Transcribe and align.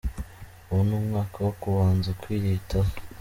Ubu 0.69 0.81
ni 0.87 0.93
umwaka 0.99 1.37
wo 1.45 1.51
kubanza 1.61 2.09
kwiyitaho. 2.21 2.91